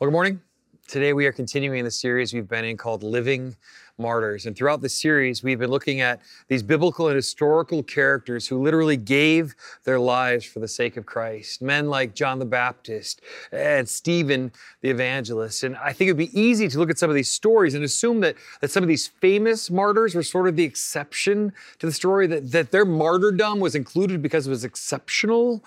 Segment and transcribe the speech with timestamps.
[0.00, 0.40] Well, good morning.
[0.88, 3.54] Today we are continuing the series we've been in called Living
[3.96, 4.44] Martyrs.
[4.44, 8.96] And throughout the series, we've been looking at these biblical and historical characters who literally
[8.96, 9.54] gave
[9.84, 11.62] their lives for the sake of Christ.
[11.62, 13.20] Men like John the Baptist
[13.52, 15.62] and Stephen the evangelist.
[15.62, 18.18] And I think it'd be easy to look at some of these stories and assume
[18.22, 22.26] that, that some of these famous martyrs were sort of the exception to the story,
[22.26, 25.62] that, that their martyrdom was included because it was exceptional,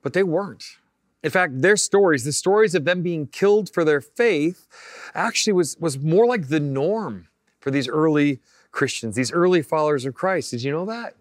[0.00, 0.76] but they weren't.
[1.22, 4.66] In fact, their stories, the stories of them being killed for their faith,
[5.14, 7.28] actually was, was more like the norm
[7.60, 8.40] for these early
[8.72, 10.50] Christians, these early followers of Christ.
[10.50, 11.14] Did you know that?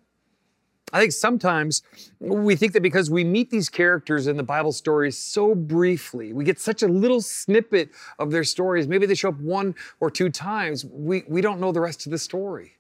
[0.94, 1.84] I think sometimes
[2.20, 6.44] we think that because we meet these characters in the Bible stories so briefly, we
[6.44, 10.30] get such a little snippet of their stories, maybe they show up one or two
[10.30, 12.74] times, we, we don't know the rest of the story.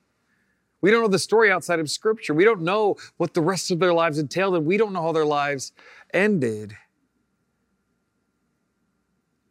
[0.81, 2.33] We don't know the story outside of Scripture.
[2.33, 5.11] We don't know what the rest of their lives entailed, and we don't know how
[5.11, 5.73] their lives
[6.11, 6.75] ended.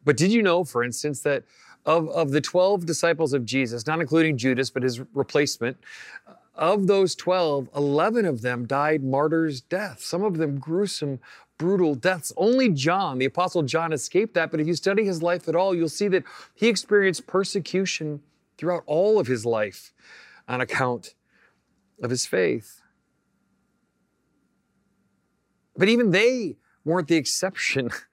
[0.03, 1.43] But did you know, for instance, that
[1.85, 5.77] of, of the 12 disciples of Jesus, not including Judas, but his replacement,
[6.27, 11.19] uh, of those 12, 11 of them died martyrs' death, some of them gruesome,
[11.57, 12.33] brutal deaths.
[12.37, 14.51] Only John, the Apostle John, escaped that.
[14.51, 18.21] But if you study his life at all, you'll see that he experienced persecution
[18.57, 19.93] throughout all of his life
[20.47, 21.15] on account
[22.01, 22.81] of his faith.
[25.77, 27.91] But even they weren't the exception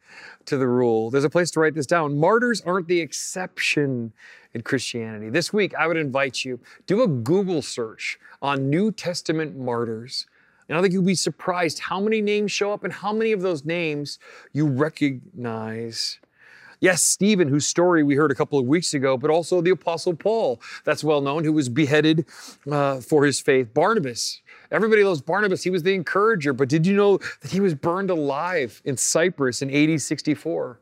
[0.48, 1.10] to the rule.
[1.10, 2.18] There's a place to write this down.
[2.18, 4.12] Martyrs aren't the exception
[4.54, 5.30] in Christianity.
[5.30, 10.26] This week, I would invite you do a Google search on New Testament martyrs.
[10.68, 13.40] And I think you'll be surprised how many names show up and how many of
[13.40, 14.18] those names
[14.52, 16.18] you recognize.
[16.80, 20.14] Yes, Stephen, whose story we heard a couple of weeks ago, but also the Apostle
[20.14, 22.24] Paul, that's well known, who was beheaded
[22.70, 23.74] uh, for his faith.
[23.74, 25.64] Barnabas, Everybody loves Barnabas.
[25.64, 26.52] He was the encourager.
[26.52, 30.80] But did you know that he was burned alive in Cyprus in AD 64?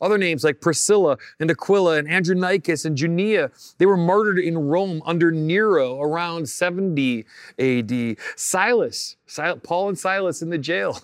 [0.00, 5.02] Other names like Priscilla and Aquila and Andronicus and Junia, they were martyred in Rome
[5.06, 7.24] under Nero around 70
[7.58, 8.16] AD.
[8.36, 9.16] Silas,
[9.62, 11.00] Paul and Silas in the jail.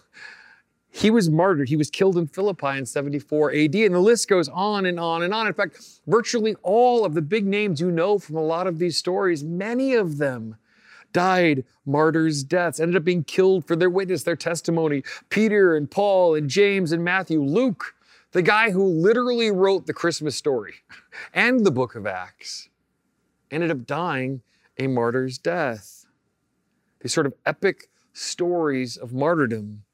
[0.92, 1.68] He was martyred.
[1.68, 3.74] He was killed in Philippi in 74 AD.
[3.76, 5.46] And the list goes on and on and on.
[5.46, 8.96] In fact, virtually all of the big names you know from a lot of these
[8.96, 10.56] stories, many of them
[11.12, 15.02] died martyrs' deaths, ended up being killed for their witness, their testimony.
[15.28, 17.94] Peter and Paul and James and Matthew, Luke,
[18.32, 20.74] the guy who literally wrote the Christmas story
[21.34, 22.68] and the book of Acts,
[23.50, 24.42] ended up dying
[24.78, 26.06] a martyr's death.
[27.00, 29.84] These sort of epic stories of martyrdom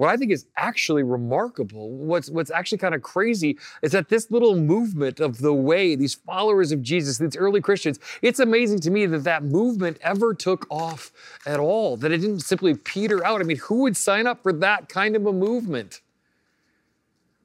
[0.00, 4.30] what I think is actually remarkable, what's, what's actually kind of crazy, is that this
[4.30, 8.90] little movement of the way, these followers of Jesus, these early Christians, it's amazing to
[8.90, 11.12] me that that movement ever took off
[11.44, 13.42] at all, that it didn't simply peter out.
[13.42, 16.00] I mean, who would sign up for that kind of a movement?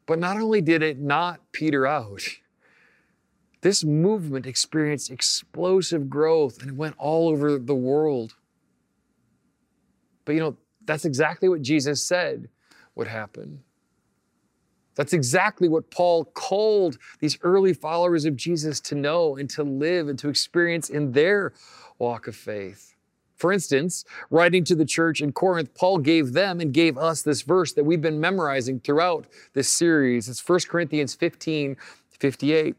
[0.06, 2.24] But not only did it not peter out,
[3.60, 8.36] this movement experienced explosive growth and it went all over the world.
[10.24, 10.56] But you know,
[10.86, 12.50] that's exactly what Jesus said
[12.96, 13.62] would happen.
[14.96, 20.08] That's exactly what Paul called these early followers of Jesus to know and to live
[20.08, 21.54] and to experience in their
[22.00, 22.96] walk of faith.
[23.36, 27.42] For instance, writing to the church in Corinth, Paul gave them and gave us this
[27.42, 30.30] verse that we've been memorizing throughout this series.
[30.30, 31.76] It's 1 Corinthians 15
[32.18, 32.76] 58.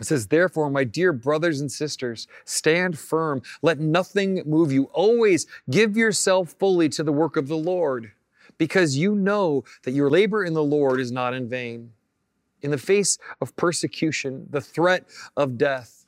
[0.00, 3.42] It says, Therefore, my dear brothers and sisters, stand firm.
[3.62, 4.84] Let nothing move you.
[4.92, 8.12] Always give yourself fully to the work of the Lord,
[8.58, 11.92] because you know that your labor in the Lord is not in vain.
[12.62, 15.04] In the face of persecution, the threat
[15.36, 16.06] of death,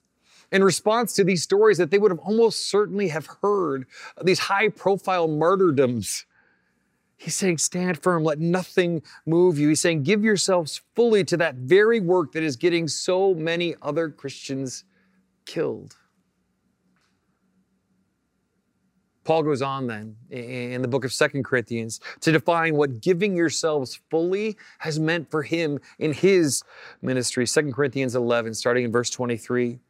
[0.51, 3.87] in response to these stories that they would have almost certainly have heard,
[4.23, 6.25] these high profile martyrdoms
[7.17, 9.69] He's saying, stand firm, let nothing move you.
[9.71, 14.11] He's saying, give yourselves fully to that very work that is getting so many other
[14.11, 14.85] Christians
[15.47, 15.97] killed.
[19.25, 23.99] Paul goes on then in the book of Second Corinthians to define what giving yourselves
[24.09, 26.63] fully has meant for him in his
[27.03, 27.45] ministry.
[27.45, 29.81] Second Corinthians 11, starting in verse 23.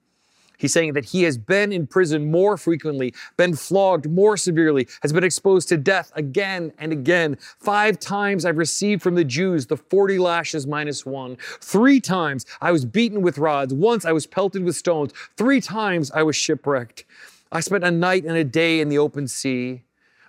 [0.56, 5.12] He's saying that he has been in prison more frequently, been flogged more severely, has
[5.12, 7.36] been exposed to death again and again.
[7.58, 11.36] Five times I've received from the Jews the 40 lashes minus one.
[11.60, 13.72] Three times I was beaten with rods.
[13.72, 15.12] Once I was pelted with stones.
[15.36, 17.04] Three times I was shipwrecked.
[17.52, 19.82] I spent a night and a day in the open sea.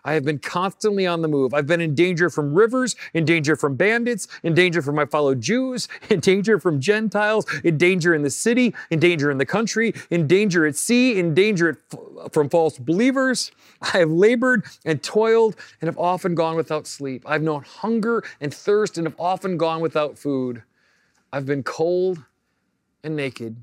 [0.04, 1.54] I have been constantly on the move.
[1.54, 5.36] I've been in danger from rivers, in danger from bandits, in danger from my fellow
[5.36, 9.94] Jews, in danger from Gentiles, in danger in the city, in danger in the country,
[10.10, 11.80] in danger at sea, in danger
[12.32, 13.52] from false believers.
[13.82, 17.24] I have labored and toiled and have often gone without sleep.
[17.26, 20.64] I've known hunger and thirst and have often gone without food.
[21.32, 22.24] I've been cold
[23.04, 23.58] and naked.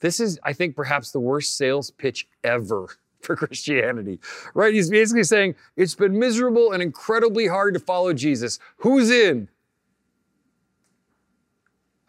[0.00, 2.88] This is, I think, perhaps the worst sales pitch ever
[3.22, 4.20] for Christianity,
[4.54, 4.74] right?
[4.74, 8.58] He's basically saying it's been miserable and incredibly hard to follow Jesus.
[8.78, 9.48] Who's in?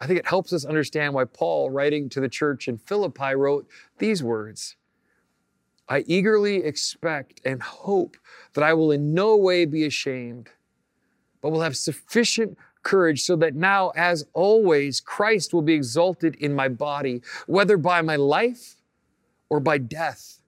[0.00, 3.66] I think it helps us understand why Paul, writing to the church in Philippi, wrote
[3.98, 4.76] these words
[5.88, 8.16] I eagerly expect and hope
[8.54, 10.50] that I will in no way be ashamed,
[11.40, 16.54] but will have sufficient courage so that now, as always, Christ will be exalted in
[16.54, 18.76] my body, whether by my life
[19.48, 20.40] or by death.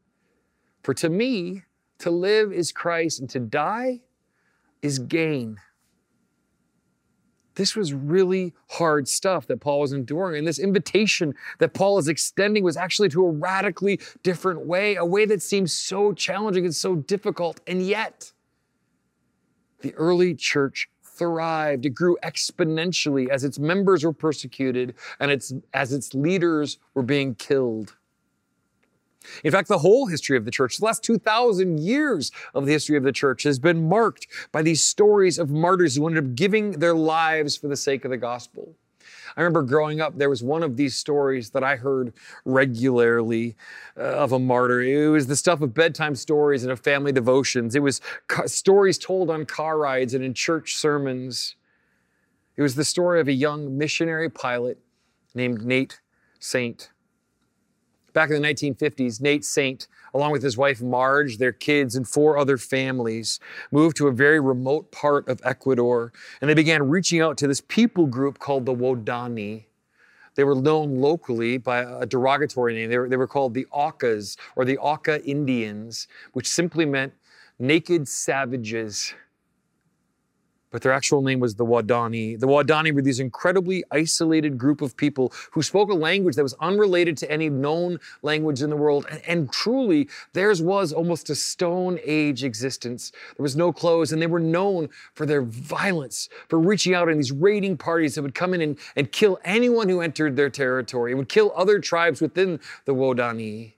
[0.87, 1.65] For to me,
[1.99, 4.03] to live is Christ and to die
[4.83, 5.59] is gain.
[7.57, 10.39] This was really hard stuff that Paul was enduring.
[10.39, 15.05] And this invitation that Paul is extending was actually to a radically different way, a
[15.05, 17.59] way that seems so challenging and so difficult.
[17.67, 18.31] And yet,
[19.81, 21.85] the early church thrived.
[21.85, 27.35] It grew exponentially as its members were persecuted and its, as its leaders were being
[27.35, 27.97] killed.
[29.45, 32.97] In fact, the whole history of the church, the last 2,000 years of the history
[32.97, 36.73] of the church, has been marked by these stories of martyrs who ended up giving
[36.73, 38.75] their lives for the sake of the gospel.
[39.37, 42.15] I remember growing up, there was one of these stories that I heard
[42.45, 43.57] regularly
[43.97, 44.81] uh, of a martyr.
[44.81, 47.75] It was the stuff of bedtime stories and of family devotions.
[47.75, 51.57] It was ca- stories told on car rides and in church sermons.
[52.57, 54.79] It was the story of a young missionary pilot
[55.35, 56.01] named Nate
[56.39, 56.91] Saint.
[58.17, 62.39] Back in the 1950s, Nate Saint, along with his wife Marge, their kids, and four
[62.39, 63.41] other families,
[63.71, 67.61] moved to a very remote part of Ecuador, and they began reaching out to this
[67.61, 69.65] people group called the Waodani.
[70.35, 72.89] They were known locally by a derogatory name.
[72.89, 77.13] They were, they were called the Aucas or the Auca Indians, which simply meant
[77.59, 79.13] naked savages
[80.71, 82.39] but their actual name was the Waodani.
[82.39, 86.55] The Waodani were these incredibly isolated group of people who spoke a language that was
[86.61, 89.07] unrelated to any known language in the world.
[89.11, 93.13] And, and, truly, theirs was almost a Stone Age existence.
[93.37, 97.17] There was no clothes, and they were known for their violence, for reaching out in
[97.17, 101.13] these raiding parties that would come in and, and kill anyone who entered their territory,
[101.13, 103.75] It would kill other tribes within the Waodani.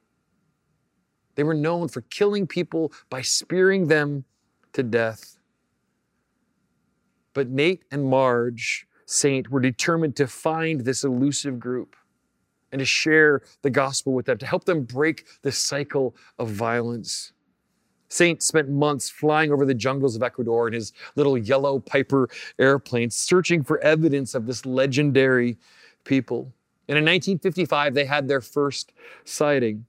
[1.34, 4.24] They were known for killing people by spearing them
[4.72, 5.37] to death.
[7.34, 11.96] But Nate and Marge Saint were determined to find this elusive group
[12.72, 17.32] and to share the gospel with them, to help them break the cycle of violence.
[18.08, 22.28] Saint spent months flying over the jungles of Ecuador in his little yellow Piper
[22.58, 25.58] airplane, searching for evidence of this legendary
[26.04, 26.52] people.
[26.88, 28.92] And in 1955, they had their first
[29.24, 29.84] sighting.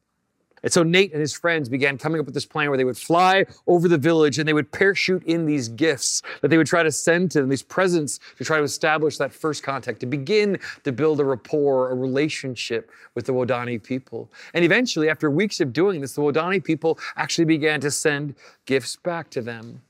[0.64, 2.98] And so Nate and his friends began coming up with this plan where they would
[2.98, 6.84] fly over the village and they would parachute in these gifts that they would try
[6.84, 10.60] to send to them, these presents to try to establish that first contact, to begin
[10.84, 14.32] to build a rapport, a relationship with the Waodani people.
[14.54, 18.36] And eventually, after weeks of doing this, the Waodani people actually began to send
[18.66, 19.82] gifts back to them.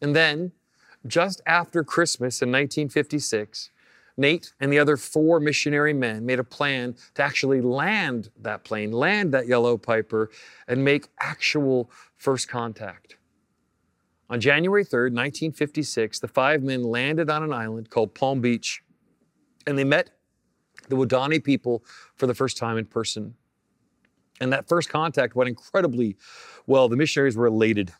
[0.00, 0.52] And then,
[1.06, 3.70] just after Christmas in 1956,
[4.18, 8.90] Nate and the other four missionary men made a plan to actually land that plane,
[8.90, 10.30] land that yellow Piper,
[10.66, 13.16] and make actual first contact.
[14.28, 18.82] On January 3rd, 1956, the five men landed on an island called Palm Beach,
[19.66, 20.10] and they met
[20.88, 21.84] the Waodani people
[22.16, 23.34] for the first time in person.
[24.40, 26.16] And that first contact went incredibly
[26.66, 26.88] well.
[26.88, 27.92] The missionaries were elated.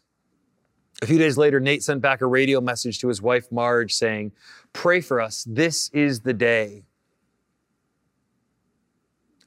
[1.00, 4.33] A few days later, Nate sent back a radio message to his wife, Marge, saying,
[4.73, 5.45] Pray for us.
[5.49, 6.85] This is the day.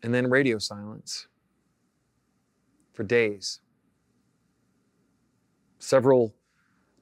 [0.02, 1.28] And then radio silence
[2.94, 3.60] for days.
[5.80, 6.34] Several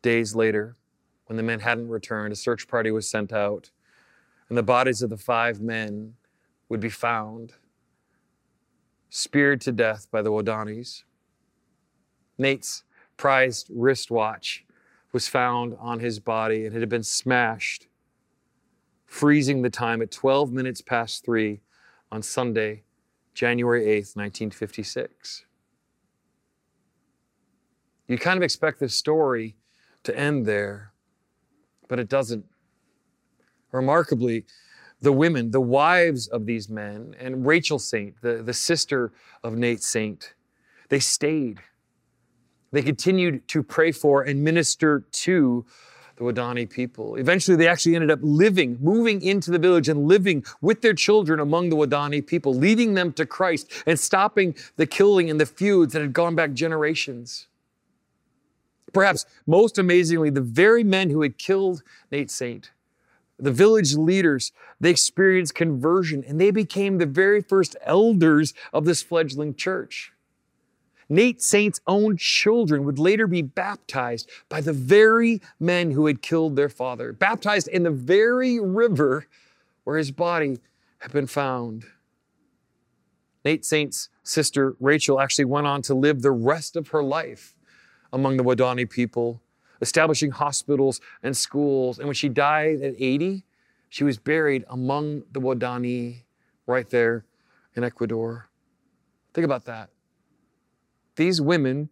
[0.02, 0.76] days later,
[1.28, 3.70] when the men hadn't returned, a search party was sent out,
[4.50, 6.16] and the bodies of the five men
[6.70, 7.54] would be found,
[9.10, 11.04] speared to death by the Waodanis.
[12.38, 12.84] Nate's
[13.20, 14.64] prized wristwatch
[15.12, 17.88] was found on his body and it had been smashed,
[19.06, 21.60] freezing the time at 12 minutes past three
[22.14, 22.82] on Sunday,
[23.34, 25.44] January 8th, 1956.
[28.08, 29.58] You kind of expect this story
[30.04, 30.94] to end there,
[31.90, 32.46] but it doesn't.
[33.74, 34.46] Remarkably,
[35.02, 39.12] the women, the wives of these men, and Rachel Saint, the, the sister
[39.44, 40.36] of Nate Saint,
[40.88, 41.60] they stayed.
[42.72, 45.66] They continued to pray for and minister to
[46.18, 47.16] the Waodani people.
[47.16, 51.40] Eventually, they actually ended up living, moving into the village and living with their children
[51.40, 55.94] among the Waodani people, leading them to Christ and stopping the killing and the feuds
[55.94, 57.48] that had gone back generations.
[58.92, 62.72] Perhaps most amazingly, the very men who had killed Nate Saint
[63.40, 69.02] the village leaders, they experienced conversion and they became the very first elders of this
[69.02, 70.12] fledgling church.
[71.10, 76.56] Nate Saint's own children would later be baptized by the very men who had killed
[76.56, 79.26] their father, baptized in the very river
[79.84, 80.60] where his body
[81.00, 81.86] had been found.
[83.44, 87.56] Nate Saint's sister Rachel actually went on to live the rest of her life
[88.14, 89.42] among the Waodani people,
[89.82, 91.98] establishing hospitals and schools.
[91.98, 93.46] And when she died at 80,
[93.88, 96.24] she was buried among the Waodani
[96.68, 97.26] right there
[97.76, 98.50] in Ecuador.
[99.34, 99.90] Think about that
[101.20, 101.90] these women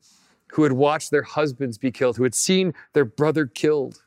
[0.54, 4.02] who had watched their husbands be killed, who had seen their brother killed,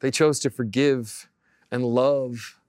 [0.00, 1.28] they chose to forgive
[1.70, 2.60] and love.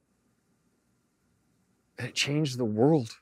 [1.97, 3.17] And it changed the world.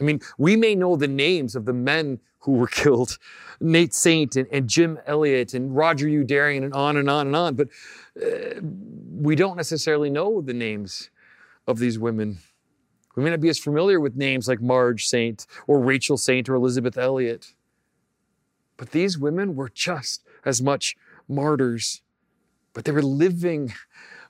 [0.00, 3.18] I mean, we may know the names of the men who were killed
[3.60, 7.54] Nate Saint and, and Jim Elliot and Roger Youderian and on and on and on,
[7.54, 7.68] but
[8.20, 11.10] uh, we don't necessarily know the names
[11.66, 12.38] of these women.
[13.14, 16.54] We may not be as familiar with names like Marge Saint or Rachel Saint or
[16.54, 17.54] Elizabeth Elliot.
[18.76, 20.96] But these women were just as much
[21.28, 22.02] martyrs,
[22.72, 23.74] but they were living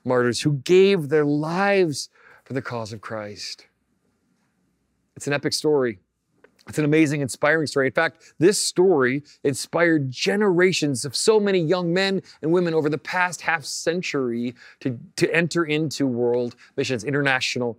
[0.03, 2.09] martyrs who gave their lives
[2.43, 3.67] for the cause of Christ.
[5.15, 5.99] It's an epic story.
[6.67, 7.87] It's an amazing, inspiring story.
[7.87, 12.97] In fact, this story inspired generations of so many young men and women over the
[12.97, 17.77] past half century to, to enter into world missions, international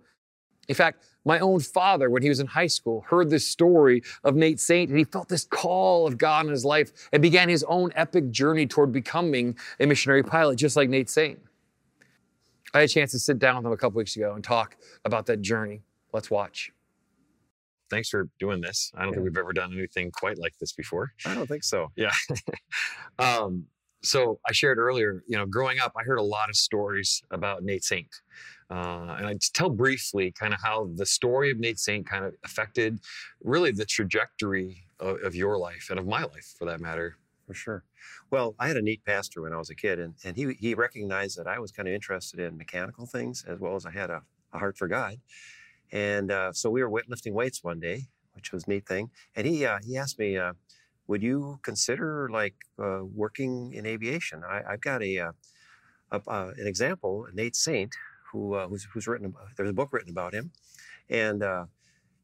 [0.67, 4.35] in fact, my own father, when he was in high school, heard this story of
[4.35, 7.63] Nate Saint and he felt this call of God in his life and began his
[7.63, 11.39] own epic journey toward becoming a missionary pilot, just like Nate Saint.
[12.73, 14.75] I had a chance to sit down with him a couple weeks ago and talk
[15.05, 15.81] about that journey.
[16.13, 16.71] Let's watch.
[17.89, 18.91] Thanks for doing this.
[18.95, 19.15] I don't yeah.
[19.15, 21.13] think we've ever done anything quite like this before.
[21.25, 21.91] I don't think so.
[21.95, 22.11] Yeah.
[23.19, 23.65] um,
[24.01, 27.63] so I shared earlier, you know, growing up, I heard a lot of stories about
[27.63, 28.09] Nate Saint.
[28.69, 32.33] Uh, and I tell briefly kind of how the story of Nate Saint kind of
[32.43, 32.99] affected
[33.43, 37.17] really the trajectory of, of, your life and of my life for that matter.
[37.45, 37.83] For sure.
[38.31, 40.73] Well, I had a neat pastor when I was a kid, and, and he, he
[40.73, 44.09] recognized that I was kind of interested in mechanical things as well as I had
[44.09, 45.17] a, a heart for God.
[45.91, 49.11] And uh, so we were lifting weights one day, which was a neat thing.
[49.35, 50.53] And he, uh, he asked me, uh,
[51.07, 54.41] would you consider like uh, working in aviation?
[54.43, 55.31] I, have got a, uh,
[56.11, 57.95] a, an example, Nate Saint,
[58.35, 59.27] who uh, who's, who's written.
[59.27, 60.51] About, there's a book written about him,
[61.09, 61.65] and uh,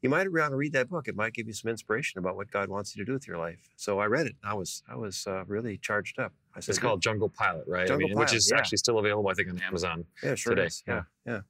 [0.02, 1.08] you might want to read that book.
[1.08, 3.38] It might give you some inspiration about what God wants you to do with your
[3.38, 3.70] life.
[3.78, 4.36] So I read it.
[4.44, 6.34] I was I was uh, really charged up.
[6.56, 7.88] I said, it's called Jungle Pilot, right?
[7.88, 8.60] Jungle I mean, Pilot, which is yeah.
[8.60, 10.68] actually still available, I think, on Amazon yeah, sure today.
[10.68, 10.84] Is.
[10.86, 11.42] Yeah, yeah.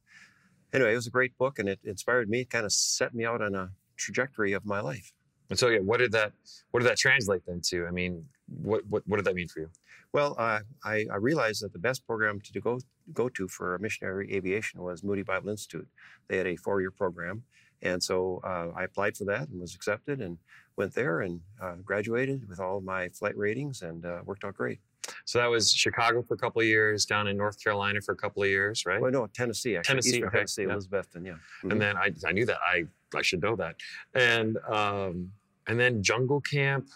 [0.72, 2.40] Anyway, it was a great book, and it inspired me.
[2.40, 5.12] It kind of set me out on a trajectory of my life.
[5.50, 6.32] And so, yeah, what did that
[6.70, 7.86] what did that translate then to?
[7.86, 9.70] I mean, what what, what did that mean for you?
[10.12, 12.78] Well, uh, I, I, realized that the best program to go
[13.12, 15.88] go to for missionary aviation was Moody Bible Institute.
[16.28, 17.42] They had a four year program,
[17.82, 20.38] and so uh, I applied for that and was accepted and
[20.76, 24.80] went there and uh, graduated with all my flight ratings and uh, worked out great.
[25.24, 28.16] So that was Chicago for a couple of years, down in North Carolina for a
[28.16, 29.00] couple of years, right?
[29.00, 29.92] Well, no, Tennessee actually.
[29.92, 30.38] Tennessee, Eastern okay.
[30.38, 30.68] Tennessee, yeah.
[30.68, 31.32] Elizabethton, yeah.
[31.32, 31.70] Mm-hmm.
[31.72, 33.76] And then I, I knew that I I should know that,
[34.14, 35.30] and um,
[35.66, 36.88] and then jungle camp.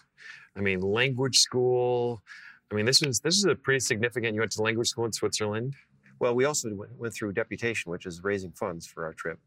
[0.56, 2.22] I mean, language school.
[2.70, 4.34] I mean, this was this is a pretty significant.
[4.34, 5.74] You went to language school in Switzerland.
[6.18, 9.38] Well, we also went, went through deputation, which is raising funds for our trip,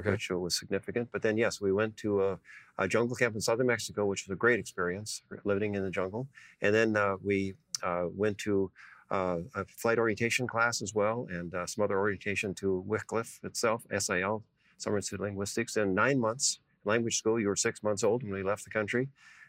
[0.00, 0.10] okay.
[0.10, 1.08] which was significant.
[1.12, 2.38] But then, yes, we went to a,
[2.78, 6.28] a, jungle camp in southern Mexico, which was a great experience, living in the jungle.
[6.60, 8.70] And then uh, we uh, went to
[9.10, 13.86] uh, a flight orientation class as well, and uh, some other orientation to Wycliffe itself,
[13.96, 14.42] SIL,
[14.76, 17.40] Summer Institute Linguistics, in nine months language school.
[17.40, 19.08] You were six months old when we left the country,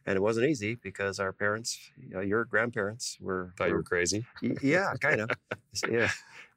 [0.09, 1.77] and it wasn't easy because our parents,
[2.15, 4.25] uh, your grandparents, were thought were, you were crazy.
[4.63, 5.29] Yeah, kind of.
[5.87, 6.09] yeah,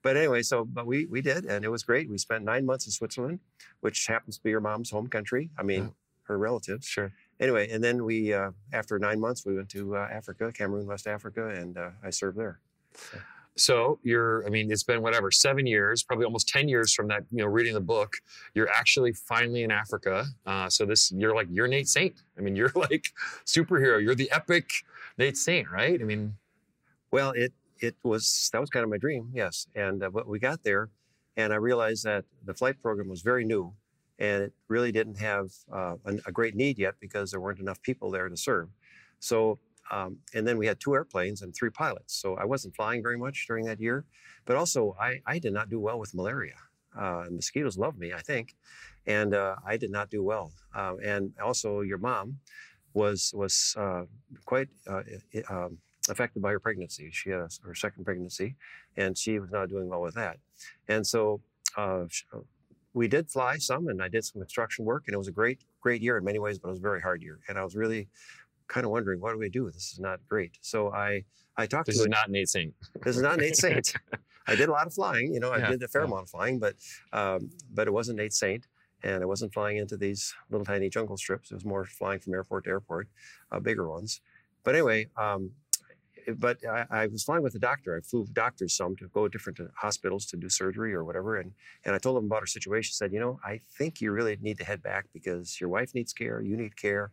[0.03, 2.09] but anyway, so but we we did, and it was great.
[2.09, 3.41] We spent nine months in Switzerland,
[3.81, 5.51] which happens to be your mom's home country.
[5.59, 5.91] I mean, yeah.
[6.29, 6.87] her relatives.
[6.87, 7.13] Sure.
[7.41, 11.07] Anyway, and then we, uh, after nine months, we went to uh, Africa, Cameroon, West
[11.07, 12.59] Africa, and uh, I served there.
[12.95, 13.19] So.
[13.57, 17.25] So you're, I mean, it's been whatever, seven years, probably almost 10 years from that,
[17.31, 18.15] you know, reading the book.
[18.55, 20.25] You're actually finally in Africa.
[20.47, 22.23] Uh, so this, you're like, you're Nate Saint.
[22.39, 23.07] I mean, you're like
[23.45, 24.03] superhero.
[24.03, 24.71] You're the epic
[25.19, 26.01] Nate Saint, right?
[26.01, 26.35] I mean,
[27.11, 29.31] well, it, it was, that was kind of my dream.
[29.35, 29.67] Yes.
[29.75, 30.89] And uh, but we got there
[31.37, 33.73] and I realized that the flight program was very new
[34.19, 37.83] and it really didn't have uh, a, a great need yet because there weren't enough
[37.83, 38.69] people there to serve.
[39.19, 39.59] So
[39.93, 42.15] um, and then we had two airplanes and three pilots.
[42.15, 44.05] So I wasn't flying very much during that year.
[44.47, 46.57] But also, I, I did not do well with malaria.
[46.99, 48.57] Uh, mosquitoes love me, I think.
[49.07, 50.53] And uh, I did not do well.
[50.75, 52.39] Uh, and also, your mom
[52.95, 54.05] was was uh,
[54.45, 55.03] quite uh,
[55.49, 57.11] um, affected by her pregnancy.
[57.13, 58.57] She had her second pregnancy,
[58.97, 60.39] and she was not doing well with that.
[60.89, 61.41] And so
[61.77, 62.05] uh,
[62.95, 65.65] we did fly some, and I did some construction work, and it was a great,
[65.81, 67.41] great year in many ways, but it was a very hard year.
[67.49, 68.09] And I was really
[68.73, 69.71] kind of wondering, what do we do?
[69.71, 70.53] This is not great.
[70.63, 71.25] So I,
[71.57, 72.75] I talked to this is a- not Nate Saint.
[73.05, 73.95] this is not Nate Saint.
[74.47, 75.33] I did a lot of flying.
[75.35, 76.09] You know, I Yeah, did a fair yeah.
[76.09, 76.75] amount of flying, but
[77.13, 78.67] um, but it wasn't Nate Saint,
[79.03, 81.51] and I wasn't flying into these little tiny jungle strips.
[81.51, 83.09] It was more flying from airport to airport,
[83.53, 84.21] uh, bigger ones.
[84.65, 85.53] But anyway, um,
[86.37, 87.97] but I, I was flying with a doctor.
[87.97, 91.37] I flew doctors some to go to different uh, hospitals to do surgery or whatever,
[91.37, 91.53] and
[91.85, 92.93] and I told them about our situation.
[92.95, 96.13] Said, you know, I think you really need to head back because your wife needs
[96.13, 97.13] care, you need care,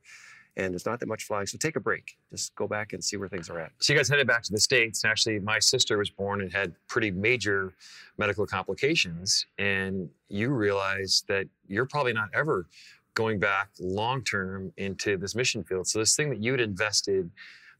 [0.58, 1.48] and there's not that much flying.
[1.48, 2.18] So take a break.
[2.32, 3.72] Just go back and see where things are at.
[3.80, 6.52] So you guys headed back to the states, and actually, my sister was born and
[6.52, 7.74] had pretty major
[8.18, 12.68] medical complications, and you realized that you're probably not ever
[13.14, 15.88] going back long term into this mission field.
[15.88, 17.30] So this thing that you had invested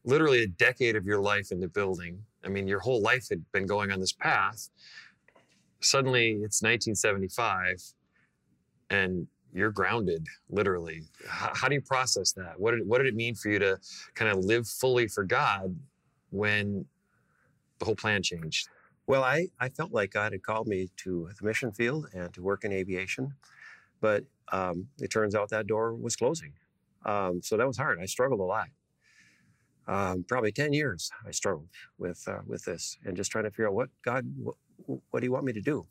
[0.04, 2.22] literally a decade of your life into building.
[2.44, 4.70] I mean, your whole life had been going on this path.
[5.80, 7.82] Suddenly, it's 1975,
[8.90, 11.02] and you're grounded, literally.
[11.26, 12.58] How, how do you process that?
[12.58, 13.78] What did, what did it mean for you to
[14.14, 15.76] kind of live fully for God
[16.30, 16.84] when
[17.78, 18.68] the whole plan changed?
[19.06, 22.42] Well, I, I felt like God had called me to the mission field and to
[22.42, 23.34] work in aviation,
[24.00, 26.52] but um, it turns out that door was closing.
[27.04, 27.98] Um, so that was hard.
[28.00, 28.68] I struggled a lot.
[29.88, 33.68] Um, probably 10 years I struggled with, uh, with this and just trying to figure
[33.68, 34.54] out what God, what,
[35.10, 35.86] what do you want me to do?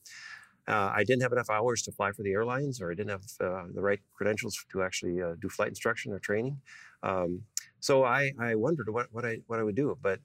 [0.69, 3.23] Uh, I didn't have enough hours to fly for the airlines, or I didn't have
[3.41, 6.61] uh, the right credentials to actually uh, do flight instruction or training.
[7.01, 7.41] Um,
[7.79, 9.97] so I, I wondered what, what, I, what I would do.
[9.99, 10.19] But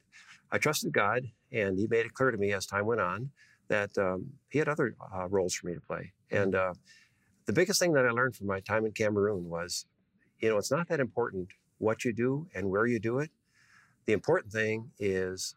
[0.53, 3.31] I trusted God, and He made it clear to me as time went on
[3.69, 6.13] that um, He had other uh, roles for me to play.
[6.31, 6.75] And uh,
[7.47, 9.87] the biggest thing that I learned from my time in Cameroon was,
[10.41, 11.49] you know, it's not that important
[11.79, 13.31] what you do and where you do it.
[14.07, 15.55] The important thing is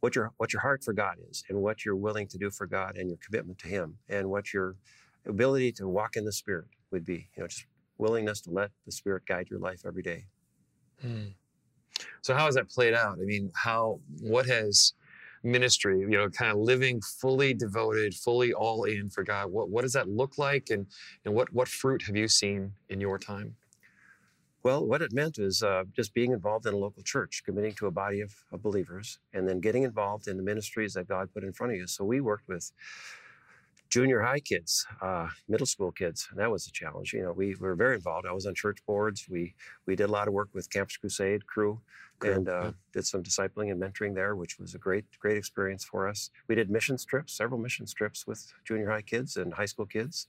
[0.00, 2.66] what your what your heart for God is, and what you're willing to do for
[2.66, 4.76] God, and your commitment to Him, and what your
[5.26, 7.28] ability to walk in the Spirit would be.
[7.36, 7.66] You know, just
[7.98, 10.24] willingness to let the Spirit guide your life every day.
[11.00, 11.28] Hmm.
[12.22, 13.18] So how has that played out?
[13.20, 14.94] I mean, how what has
[15.42, 19.82] ministry, you know, kind of living fully devoted, fully all in for God, what what
[19.82, 20.86] does that look like and
[21.24, 23.56] and what what fruit have you seen in your time?
[24.62, 27.86] Well, what it meant is uh, just being involved in a local church, committing to
[27.86, 31.44] a body of, of believers, and then getting involved in the ministries that God put
[31.44, 31.86] in front of you.
[31.86, 32.70] So we worked with
[33.90, 37.12] junior high kids, uh, middle school kids, and that was a challenge.
[37.12, 38.26] You know, we, were very involved.
[38.26, 39.26] I was on church boards.
[39.28, 39.54] We
[39.86, 41.80] we did a lot of work with Campus Crusade Cru,
[42.20, 42.70] Cru, and uh, yeah.
[42.92, 46.30] did some discipling and mentoring there, which was a great great experience for us.
[46.48, 50.28] We did mission trips, several mission trips with junior high kids and high school kids,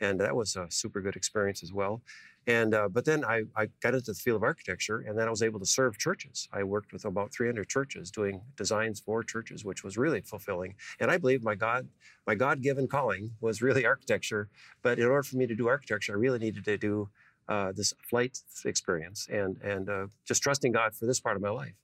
[0.00, 2.02] and that was a super good experience as well.
[2.46, 5.30] And uh, but then I, I got into the field of architecture, and then I
[5.30, 6.48] was able to serve churches.
[6.52, 10.74] I worked with about 300 churches, doing designs for churches, which was really fulfilling.
[11.00, 11.88] And I believe my God,
[12.26, 14.48] my God-given calling was really architecture.
[14.82, 17.10] But in order for me to do architecture, I really needed to do
[17.48, 21.50] uh, this flight experience and and uh, just trusting God for this part of my
[21.50, 21.74] life.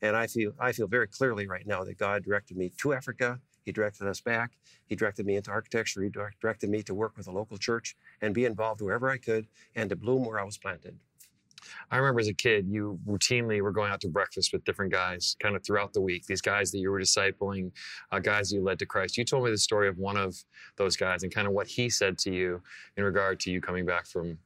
[0.00, 3.40] And I feel I feel very clearly right now that God directed me to Africa.
[3.68, 4.52] He directed us back.
[4.86, 6.02] He directed me into architecture.
[6.02, 9.46] He directed me to work with a local church and be involved wherever I could
[9.76, 10.96] and to bloom where I was planted.
[11.90, 15.36] I remember as a kid, you routinely were going out to breakfast with different guys
[15.38, 16.24] kind of throughout the week.
[16.24, 17.70] These guys that you were discipling,
[18.10, 19.18] uh, guys you led to Christ.
[19.18, 20.34] You told me the story of one of
[20.76, 22.62] those guys and kind of what he said to you
[22.96, 24.38] in regard to you coming back from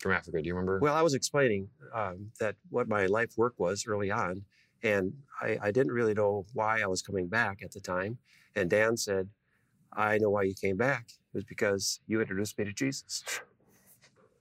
[0.00, 0.42] from Africa.
[0.42, 0.80] Do you remember?
[0.80, 4.44] Well, I was explaining um, that what my life work was early on,
[4.82, 8.18] and I, I didn't really know why I was coming back at the time.
[8.56, 9.28] And Dan said,
[9.92, 11.10] "I know why you came back.
[11.32, 13.22] It was because you introduced me to Jesus."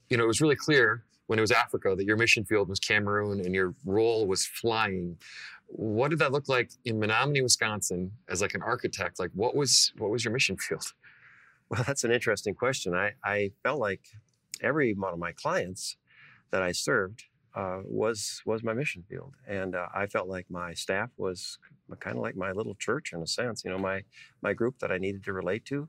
[0.10, 2.80] you know, it was really clear when it was Africa that your mission field was
[2.80, 5.18] Cameroon and your role was flying.
[5.68, 9.20] What did that look like in Menominee, Wisconsin, as like an architect?
[9.20, 10.94] Like, what was what was your mission field?
[11.68, 12.94] Well, that's an interesting question.
[12.94, 14.02] I, I felt like
[14.62, 15.98] every one of my clients
[16.52, 17.24] that I served
[17.56, 21.58] uh, was was my mission field, and uh, I felt like my staff was
[22.00, 23.64] kind of like my little church in a sense.
[23.64, 24.04] You know, my
[24.42, 25.88] my group that I needed to relate to,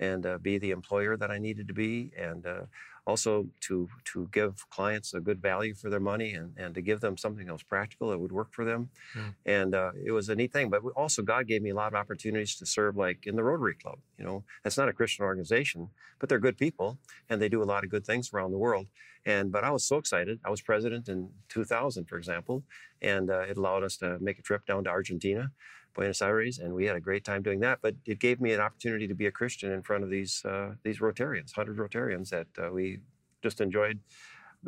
[0.00, 2.62] and uh, be the employer that I needed to be, and uh,
[3.06, 7.00] also to to give clients a good value for their money, and and to give
[7.00, 8.90] them something that was practical that would work for them.
[9.14, 9.34] Mm.
[9.46, 10.70] And uh, it was a neat thing.
[10.70, 13.74] But also, God gave me a lot of opportunities to serve, like in the Rotary
[13.74, 13.98] Club.
[14.18, 17.70] You know, that's not a Christian organization, but they're good people, and they do a
[17.72, 18.86] lot of good things around the world.
[19.26, 20.38] And but I was so excited.
[20.44, 22.64] I was president in 2000, for example,
[23.02, 25.50] and uh, it allowed us to make a trip down to Argentina,
[25.98, 27.80] Buenos Aires, and we had a great time doing that.
[27.82, 30.74] But it gave me an opportunity to be a Christian in front of these uh,
[30.84, 33.00] these Rotarians, hundred Rotarians that uh, we
[33.42, 33.98] just enjoyed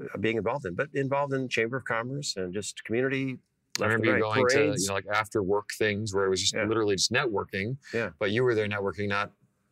[0.03, 0.75] uh, being involved in.
[0.75, 3.39] But involved in Chamber of Commerce and just community
[3.81, 4.21] I remember right.
[4.21, 6.67] going to you know like after work things where it was just Yeah.
[6.67, 7.77] literally just networking.
[7.95, 8.11] Yeah.
[8.19, 9.31] But you were there networking not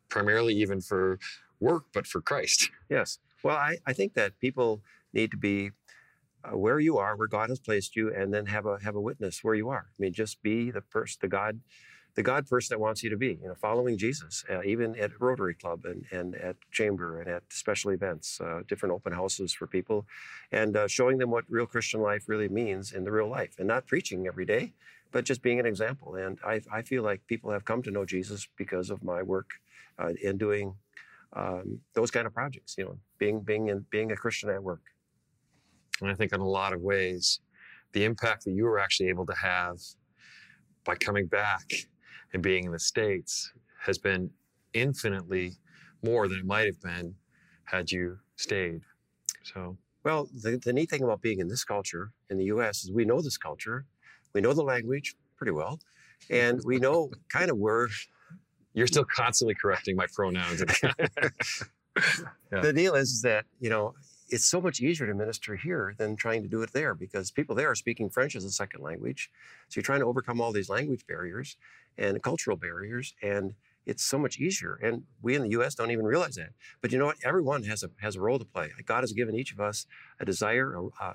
[0.09, 1.19] primarily even for
[1.61, 2.71] work, but for Christ.
[2.89, 3.19] Yes.
[3.43, 5.73] Well, I, I think that people need to be
[6.45, 9.01] uh, where you are, where God has placed you, and then have a have a
[9.01, 9.87] witness where you are.
[9.91, 11.61] I mean, just be the person, the God,
[12.15, 13.39] the God person that wants you to be.
[13.43, 17.43] You know, following Jesus, uh, even at Rotary Club and and at Chamber and at
[17.51, 20.07] special events, uh, different open houses for people,
[20.53, 23.69] and uh, showing them what real Christian life really means in the real life, and
[23.69, 24.75] not preaching every day,
[25.13, 26.15] but just being an example.
[26.15, 29.51] And I I feel like people have come to know Jesus because of my work
[29.99, 30.75] uh, in doing
[31.33, 32.77] um, those kind of projects.
[32.79, 34.83] You know, being being in, being a Christian at work.
[36.01, 37.41] And I think in a lot of ways,
[37.93, 39.79] the impact that you were actually able to have
[40.85, 41.71] by coming back
[42.33, 44.31] and being in the States has been
[44.75, 45.57] infinitely
[46.03, 47.15] more than it might have been
[47.65, 48.81] had you stayed.
[49.43, 52.85] So Well, the, the neat thing about being in this culture in the U.S.
[52.85, 53.87] is we know this culture,
[54.35, 55.79] we know the language pretty well,
[56.31, 57.89] and we know kind of where
[58.75, 60.63] you're still constantly correcting my pronouns.
[62.53, 62.61] Yeah.
[62.61, 63.95] the deal is that you know
[64.29, 67.55] it's so much easier to minister here than trying to do it there because people
[67.55, 69.31] there are speaking French as a second language.
[69.69, 71.57] So you're trying to overcome all these language barriers
[71.97, 73.55] and cultural barriers, and
[73.87, 74.79] it's so much easier.
[74.83, 75.75] And we in the U.S.
[75.75, 76.51] don't even realize that.
[76.81, 77.17] But you know what?
[77.25, 78.71] Everyone has a has a role to play.
[78.85, 79.87] God has given each of us
[80.21, 81.15] a desire, a,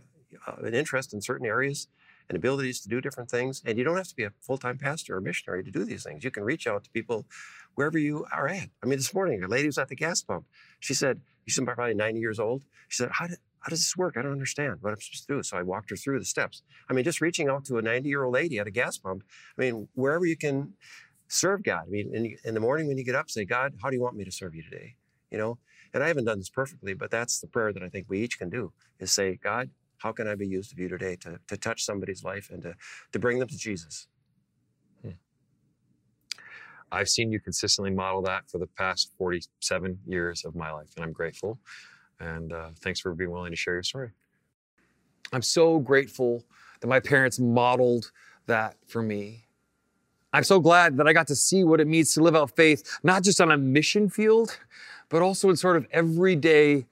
[0.64, 1.88] an interest in certain areas.
[2.34, 3.62] And abilities to do different things.
[3.64, 6.04] And you don't have to be a full time pastor or missionary to do these
[6.04, 6.24] things.
[6.24, 7.28] You can reach out to people
[7.76, 8.70] wherever you are at.
[8.82, 10.46] I mean, this morning, a lady was at the gas pump.
[10.80, 12.64] She said, She's probably 90 years old.
[12.88, 14.16] She said, how, did, how does this work?
[14.18, 15.44] I don't understand what I'm supposed to do.
[15.44, 16.64] So I walked her through the steps.
[16.90, 19.24] I mean, just reaching out to a 90 year old lady at a gas pump.
[19.58, 20.74] I mean, wherever you can
[21.28, 21.84] serve God.
[21.88, 24.02] I mean, in, in the morning when you get up, say, God, how do you
[24.02, 24.96] want me to serve you today?
[25.32, 25.58] You know,
[25.94, 28.38] and I haven't done this perfectly, but that's the prayer that I think we each
[28.38, 29.70] can do is say, God,
[30.04, 32.76] how can I be used of you today to, to touch somebody's life and to,
[33.14, 34.08] to bring them to Jesus?
[36.92, 41.04] I've seen you consistently model that for the past 47 years of my life, and
[41.04, 41.58] I'm grateful.
[42.20, 44.12] And uh, thanks for being willing to share your story.
[45.32, 46.44] I'm so grateful
[46.82, 48.12] that my parents modeled
[48.46, 49.46] that for me.
[50.34, 53.00] I'm so glad that I got to see what it means to live out faith,
[53.02, 54.60] not just on a mission field,
[55.10, 56.86] but also in sort of everyday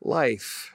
[0.00, 0.73] life.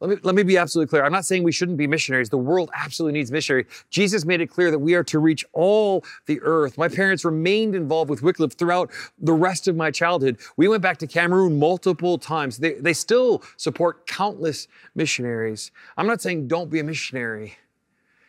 [0.00, 1.04] Let me, let me be absolutely clear.
[1.04, 2.28] I'm not saying we shouldn't be missionaries.
[2.28, 3.66] The world absolutely needs missionaries.
[3.88, 6.76] Jesus made it clear that we are to reach all the earth.
[6.76, 10.38] My parents remained involved with Wycliffe throughout the rest of my childhood.
[10.58, 12.58] We went back to Cameroon multiple times.
[12.58, 15.70] They, they still support countless missionaries.
[15.96, 17.56] I'm not saying don't be a missionary.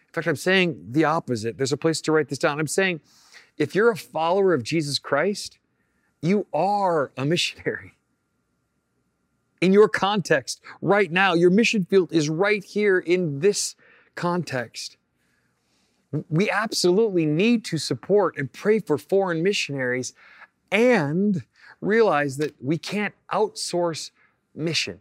[0.08, 1.58] In fact, I'm saying the opposite.
[1.58, 2.62] There's a place to write this down.
[2.62, 3.01] I'm saying
[3.58, 5.58] if you're a follower of Jesus Christ,
[6.21, 7.97] you are a missionary
[9.62, 11.34] in your context right now.
[11.34, 13.76] Your mission field is right here in this
[14.15, 14.98] context.
[16.30, 20.13] We absolutely need to support and pray for foreign missionaries
[20.72, 21.43] and
[21.82, 24.12] realize that we can't outsource
[24.56, 25.00] mission.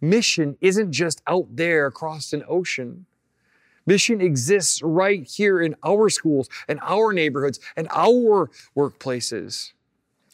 [0.00, 3.06] Mission isn't just out there across an ocean.
[3.86, 9.72] Mission exists right here in our schools and our neighborhoods and our workplaces.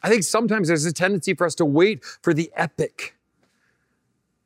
[0.03, 3.17] I think sometimes there's a tendency for us to wait for the epic.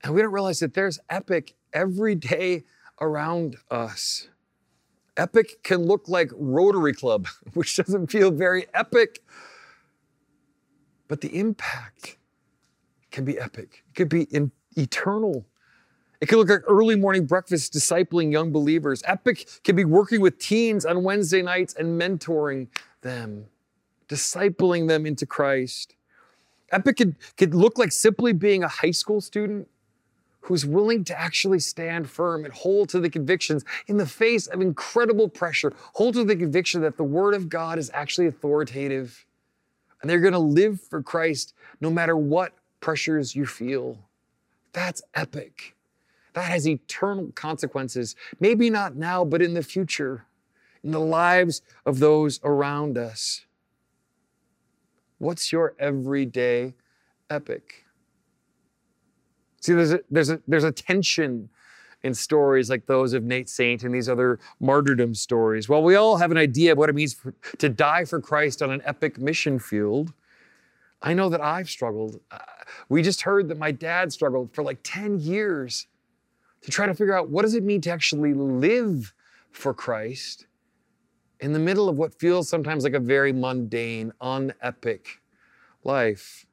[0.02, 2.64] And we don't realize that there's epic every day
[3.00, 4.28] around us.
[5.16, 9.22] Epic can look like Rotary Club, which doesn't feel very epic,
[11.08, 12.16] but the impact
[13.10, 13.84] can be epic.
[13.88, 15.46] It could be in, eternal.
[16.20, 19.02] It could look like early morning breakfast discipling young believers.
[19.06, 22.68] Epic can be working with teens on Wednesday nights and mentoring
[23.02, 23.46] them
[24.08, 25.94] discipling them into Christ.
[26.70, 29.68] Epic could, could look like simply being a high school student
[30.40, 34.60] who's willing to actually stand firm and hold to the convictions in the face of
[34.60, 39.24] incredible pressure, hold to the conviction that the Word of God is actually authoritative
[40.02, 43.98] and they're going to live for Christ no matter what pressures you feel.
[44.74, 45.74] That's epic.
[46.34, 50.26] That has eternal consequences, maybe not now, but in the future,
[50.82, 53.46] in the lives of those around us.
[55.24, 56.74] What's your everyday
[57.30, 57.86] epic?
[59.62, 61.48] See, there's a, there's a, there's a tension
[62.02, 65.66] in stories like those of Nate Saint and these other martyrdom stories.
[65.66, 68.60] While we all have an idea of what it means for, to die for Christ
[68.60, 70.12] on an epic mission field,
[71.00, 72.20] I know that I've struggled.
[72.30, 72.40] Uh,
[72.90, 75.86] we just heard that my dad struggled for like 10 years
[76.60, 79.14] to try to figure out what does it mean to actually live
[79.52, 80.44] for Christ
[81.40, 85.18] in the middle of what feels sometimes like a very mundane, unepic
[85.82, 86.46] life.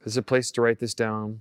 [0.00, 1.40] There's a place to write this down.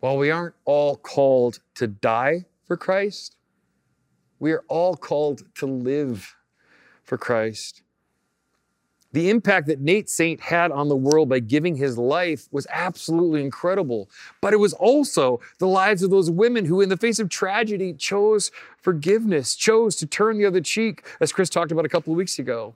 [0.00, 3.36] While we aren't all called to die for Christ.
[4.38, 6.36] We are all called to live
[7.02, 7.82] for Christ.
[9.16, 13.40] The impact that Nate Saint had on the world by giving his life was absolutely
[13.40, 14.10] incredible.
[14.42, 17.94] But it was also the lives of those women who, in the face of tragedy,
[17.94, 22.18] chose forgiveness, chose to turn the other cheek, as Chris talked about a couple of
[22.18, 22.74] weeks ago.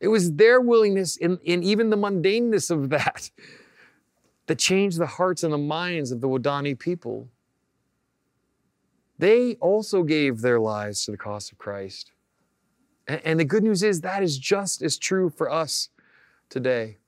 [0.00, 3.30] It was their willingness in, in even the mundaneness of that
[4.46, 7.28] that changed the hearts and the minds of the Waodani people.
[9.18, 12.10] They also gave their lives to the cause of Christ.
[13.24, 15.90] And the good news is that is just as true for us
[16.48, 16.98] today.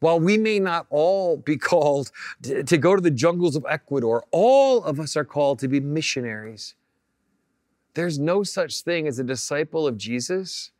[0.00, 2.10] While we may not all be called
[2.42, 6.74] to go to the jungles of Ecuador, all of us are called to be missionaries.
[7.94, 10.70] There's no such thing as a disciple of Jesus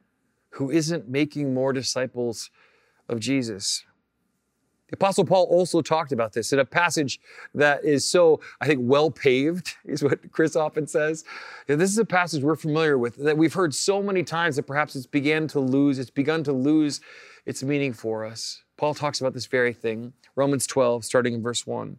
[0.50, 2.50] who isn't making more disciples
[3.08, 3.84] of Jesus.
[4.88, 7.20] The Apostle Paul also talked about this in a passage
[7.54, 11.24] that is so, I think, well paved, is what Chris often says.
[11.66, 14.96] this is a passage we're familiar with that we've heard so many times that perhaps
[14.96, 17.00] it's began to lose, it's begun to lose
[17.44, 18.62] its meaning for us.
[18.76, 20.14] Paul talks about this very thing.
[20.36, 21.98] Romans 12, starting in verse 1.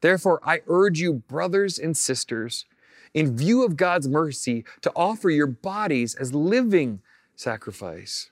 [0.00, 2.66] Therefore, I urge you, brothers and sisters,
[3.14, 7.00] in view of God's mercy, to offer your bodies as living
[7.34, 8.30] sacrifice,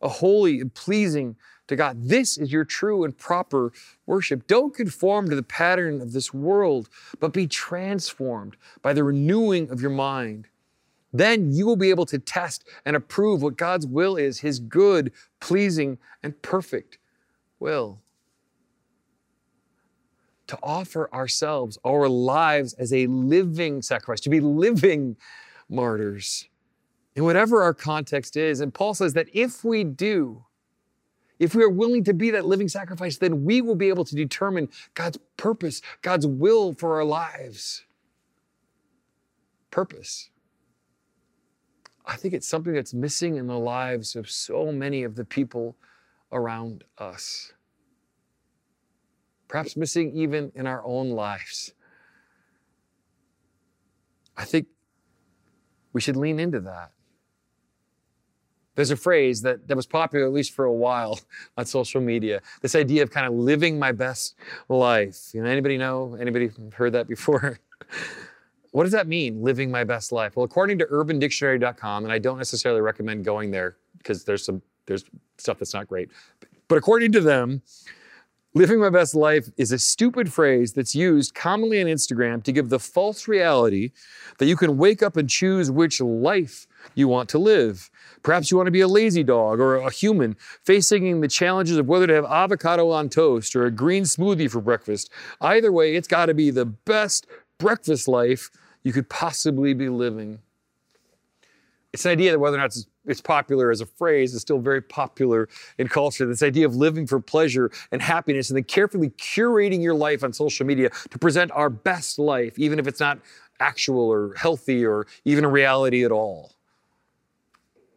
[0.00, 1.36] a holy and pleasing
[1.68, 1.96] to God.
[2.02, 3.72] This is your true and proper
[4.06, 4.46] worship.
[4.46, 6.88] Don't conform to the pattern of this world,
[7.20, 10.48] but be transformed by the renewing of your mind.
[11.12, 15.12] Then you will be able to test and approve what God's will is, his good,
[15.40, 16.98] pleasing, and perfect
[17.60, 18.00] will.
[20.48, 25.16] To offer ourselves, our lives as a living sacrifice, to be living
[25.68, 26.48] martyrs
[27.14, 28.60] in whatever our context is.
[28.60, 30.44] And Paul says that if we do,
[31.38, 34.14] if we are willing to be that living sacrifice, then we will be able to
[34.14, 37.84] determine God's purpose, God's will for our lives.
[39.70, 40.30] Purpose.
[42.04, 45.76] I think it's something that's missing in the lives of so many of the people
[46.32, 47.52] around us.
[49.46, 51.72] Perhaps missing even in our own lives.
[54.36, 54.68] I think
[55.92, 56.92] we should lean into that.
[58.78, 61.18] There's a phrase that, that was popular, at least for a while,
[61.58, 62.40] on social media.
[62.62, 64.36] This idea of kind of living my best
[64.68, 65.30] life.
[65.34, 66.16] You know, anybody know?
[66.20, 67.58] Anybody heard that before?
[68.70, 70.36] what does that mean, living my best life?
[70.36, 75.04] Well, according to urbandictionary.com, and I don't necessarily recommend going there because there's some there's
[75.38, 76.10] stuff that's not great.
[76.68, 77.62] But according to them,
[78.54, 82.68] living my best life is a stupid phrase that's used commonly on Instagram to give
[82.68, 83.92] the false reality
[84.38, 87.90] that you can wake up and choose which life you want to live.
[88.22, 91.86] Perhaps you want to be a lazy dog or a human facing the challenges of
[91.86, 95.10] whether to have avocado on toast or a green smoothie for breakfast.
[95.40, 97.26] Either way, it's got to be the best
[97.58, 98.50] breakfast life
[98.82, 100.38] you could possibly be living.
[101.92, 102.86] It's an idea that whether or not it's,
[103.20, 106.26] popular as a phrase it's still very popular in culture.
[106.26, 110.32] This idea of living for pleasure and happiness and then carefully curating your life on
[110.32, 113.18] social media to present our best life, even if it's not
[113.60, 116.52] actual or healthy or even a reality at all.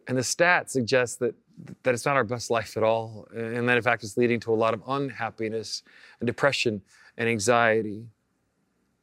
[0.08, 1.34] And the stats suggest that,
[1.84, 3.28] that it's not our best life at all.
[3.34, 5.82] And that, in fact, it's leading to a lot of unhappiness
[6.20, 6.82] and depression
[7.16, 8.06] and anxiety.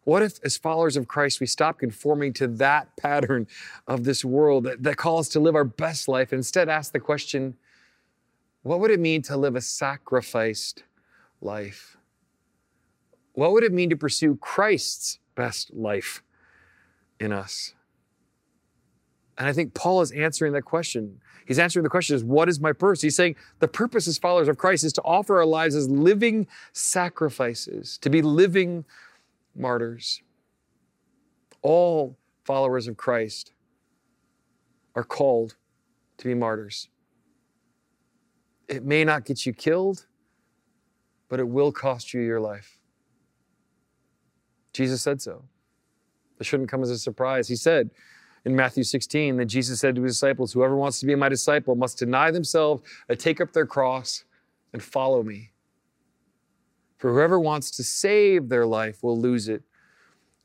[0.04, 3.48] What if, as followers of Christ, we stop conforming to that pattern
[3.88, 6.92] of this world that, that calls us to live our best life and instead ask
[6.92, 7.56] the question
[8.62, 10.84] what would it mean to live a sacrificed
[11.42, 11.98] life?
[13.34, 16.22] What would it mean to pursue Christ's best life
[17.20, 17.74] in us?
[19.38, 21.22] And I think Paul is answering that question.
[21.46, 23.02] He's answering the question is, what is my purpose?
[23.02, 26.46] He's saying the purpose as followers of Christ is to offer our lives as living
[26.74, 28.84] sacrifices, to be living
[29.60, 30.22] martyrs.
[31.62, 33.54] All followers of Christ
[34.95, 35.56] are called
[36.17, 36.89] to be martyrs.
[38.67, 40.06] It may not get you killed,
[41.28, 42.80] but it will cost you your life.
[44.74, 45.43] Jesus said so.
[46.39, 47.48] It shouldn't come as a surprise.
[47.48, 47.89] He said,
[48.45, 51.76] in Matthew 16 that Jesus said to his disciples, Whoever wants to be my disciple
[51.76, 52.84] must deny themselves
[53.17, 54.24] take up their cross
[54.74, 55.52] and follow me.
[57.00, 59.64] For whoever wants to save their life will lose it,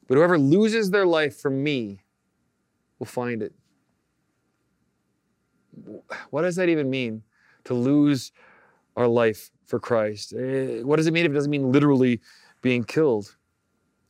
[0.07, 1.99] but whoever loses their life for me
[2.99, 3.53] will find it.
[6.31, 7.25] What does that even mean
[7.65, 8.31] to lose
[8.97, 10.33] our life for Christ?
[10.33, 12.21] Eh, what does it mean if it doesn't mean literally
[12.63, 13.37] being killed?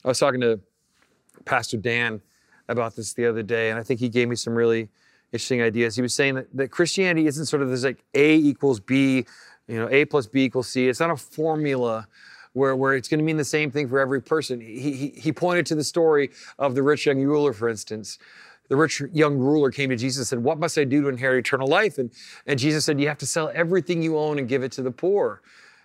[0.05, 0.61] I was talking to
[1.47, 2.21] Pastor Dan
[2.69, 4.91] about this the other day, and I think he gave me some really
[5.33, 5.97] interesting ideas.
[5.97, 9.25] He was saying that, that Christianity isn't sort of this like A equals B,
[9.67, 10.89] you know, A plus B equals C.
[10.89, 12.07] It's not a formula
[12.55, 14.61] where, where it's going to mean the same thing for every person.
[14.61, 18.19] He, he, he pointed to the story of the rich young ruler, for instance.
[18.69, 21.47] The rich young ruler came to Jesus and said, What must I do to inherit
[21.47, 21.99] eternal life?
[21.99, 22.11] And,
[22.47, 24.91] and Jesus said, You have to sell everything you own and give it to the
[24.91, 25.43] poor.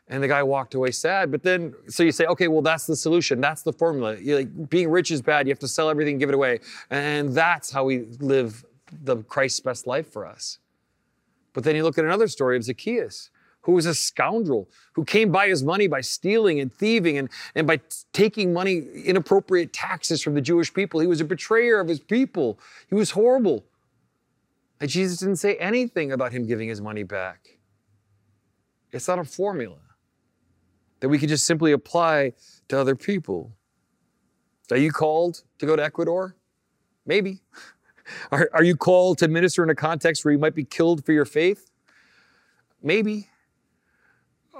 [0.07, 1.31] And the guy walked away sad.
[1.31, 3.39] But then, so you say, okay, well, that's the solution.
[3.41, 4.17] That's the formula.
[4.19, 5.45] You're like, being rich is bad.
[5.45, 6.61] You have to sell everything and give it away.
[6.89, 8.65] And that's how we live
[9.03, 10.57] the Christ's best life for us.
[11.53, 13.29] But then you look at another story of Zacchaeus,
[13.61, 17.67] who was a scoundrel, who came by his money by stealing and thieving and, and
[17.67, 20.99] by t- taking money, inappropriate taxes from the Jewish people.
[20.99, 22.59] He was a betrayer of his people.
[22.87, 23.65] He was horrible.
[24.79, 27.59] And Jesus didn't say anything about him giving his money back.
[28.91, 29.77] It's not a formula
[30.99, 32.33] that we can just simply apply
[32.69, 33.51] to other people.
[34.71, 36.35] Are you called to go to Ecuador?
[37.05, 37.41] Maybe.
[38.31, 41.13] Are, are you called to minister in a context where you might be killed for
[41.13, 41.69] your faith?
[42.81, 43.29] Maybe.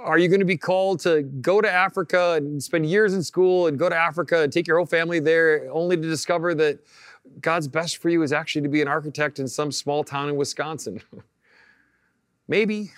[0.02, 3.66] Are you going to be called to go to Africa and spend years in school
[3.66, 6.78] and go to Africa and take your whole family there only to discover that
[7.40, 10.36] God's best for you is actually to be an architect in some small town in
[10.36, 11.02] Wisconsin?
[12.48, 12.92] Maybe.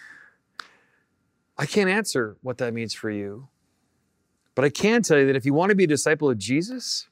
[1.58, 3.48] I can't answer what that means for you.
[4.54, 7.08] But I can tell you that if you want to be a disciple of Jesus,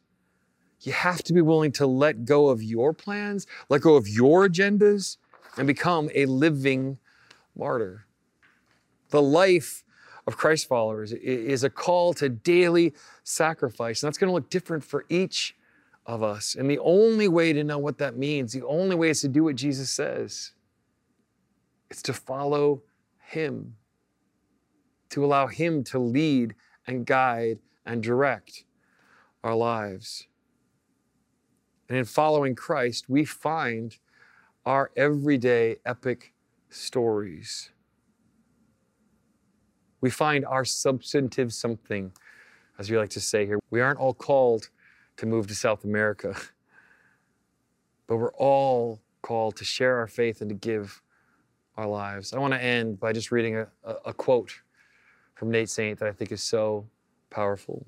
[0.82, 4.48] you have to be willing to let go of your plans, let go of your
[4.48, 5.16] agendas,
[5.56, 6.98] and become a living
[7.56, 8.06] martyr.
[9.10, 9.84] The life
[10.26, 12.94] of Christ followers is a call to daily
[13.24, 15.56] sacrifice, and that's going to look different for each
[16.06, 16.54] of us.
[16.54, 19.44] And the only way to know what that means, the only way is to do
[19.44, 20.52] what Jesus says.
[21.90, 22.82] It's to follow
[23.20, 23.74] Him
[25.10, 26.54] to allow Him to lead
[26.86, 28.64] and guide and direct
[29.44, 30.26] our lives.
[31.88, 33.96] And in following Christ, we find
[34.64, 36.32] our everyday epic
[36.68, 37.70] stories.
[40.00, 42.12] We find our substantive something,
[42.78, 43.58] as we like to say here.
[43.70, 44.70] We aren't all called
[45.18, 46.34] to move to South America,
[48.06, 51.02] but we're all called to share our faith and to give
[51.76, 52.32] our lives.
[52.32, 54.60] I want to end by just reading a, a, a quote
[55.34, 56.86] from Nate Saint that I think is so
[57.30, 57.86] powerful.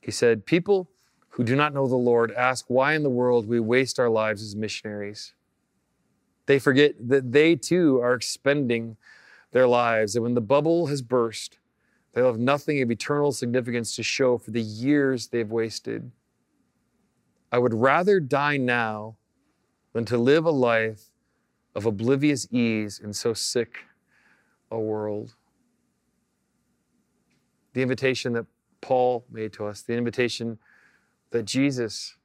[0.00, 0.90] He said, People
[1.30, 4.42] who do not know the Lord ask why in the world we waste our lives
[4.42, 5.34] as missionaries.
[6.46, 8.96] They forget that they too are expending
[9.52, 11.58] their lives, and when the bubble has burst,
[12.12, 16.10] they'll have nothing of eternal significance to show for the years they've wasted.
[17.52, 19.16] I would rather die now
[19.92, 21.10] than to live a life
[21.74, 23.84] of oblivious ease in so sick
[24.70, 25.34] a world
[27.72, 28.46] the invitation that
[28.80, 30.58] Paul made to us, the invitation
[31.30, 32.16] that Jesus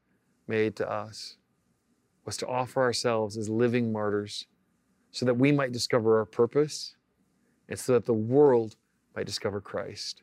[0.47, 1.37] made to us,
[2.25, 4.47] was to offer ourselves as living martyrs
[5.11, 6.94] so that we might discover our purpose
[7.69, 8.75] and so that the world
[9.15, 10.21] might discover Christ.